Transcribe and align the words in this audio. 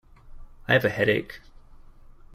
I 0.67 0.73
have 0.73 0.83
a 0.83 0.89
headache. 0.89 1.41